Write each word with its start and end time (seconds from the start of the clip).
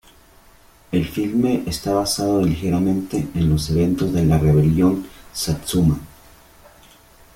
El 0.91 1.05
filme 1.07 1.61
está 1.67 1.93
basado 1.93 2.41
ligeramente 2.41 3.27
en 3.35 3.49
los 3.51 3.69
eventos 3.69 4.11
de 4.11 4.25
la 4.25 4.39
Rebelión 4.39 5.05
Satsuma. 5.31 5.99